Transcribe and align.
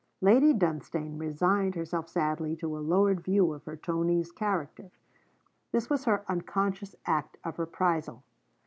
Lady 0.19 0.51
Dunstane 0.51 1.19
resigned 1.19 1.75
herself 1.75 2.09
sadly 2.09 2.55
to 2.55 2.75
a 2.75 2.79
lowered 2.79 3.21
view 3.21 3.53
of 3.53 3.63
her 3.65 3.77
Tony's 3.77 4.31
character. 4.31 4.89
This 5.71 5.91
was 5.91 6.05
her 6.05 6.25
unconscious 6.27 6.95
act 7.05 7.37
of 7.43 7.59
reprisal. 7.59 8.23